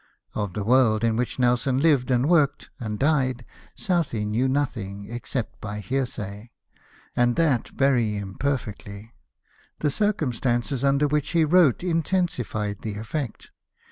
Of 0.33 0.53
the 0.53 0.63
world 0.63 1.03
in 1.03 1.15
which 1.15 1.37
Nelson 1.37 1.79
lived 1.79 2.09
and 2.09 2.27
worked 2.27 2.71
and 2.79 2.97
died, 2.97 3.45
Southey 3.75 4.25
knew 4.25 4.47
nothing 4.47 5.05
except 5.07 5.61
by 5.61 5.79
hearsay, 5.79 6.49
and 7.15 7.35
that 7.35 7.45
X 7.45 7.45
LIFE 7.45 7.57
OF 7.57 7.63
NELSON. 7.75 7.77
very 7.77 8.17
imperfectly. 8.17 9.13
The 9.81 9.91
circumstances 9.91 10.83
under 10.83 11.07
which 11.07 11.29
he 11.33 11.45
wrote 11.45 11.83
intensified 11.83 12.81
the 12.81 12.95
effect. 12.95 13.51